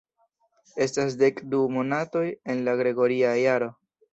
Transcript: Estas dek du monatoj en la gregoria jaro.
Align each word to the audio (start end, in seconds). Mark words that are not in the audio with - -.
Estas 0.85 1.17
dek 1.19 1.43
du 1.53 1.59
monatoj 1.77 2.25
en 2.55 2.67
la 2.69 2.77
gregoria 2.81 3.37
jaro. 3.45 3.71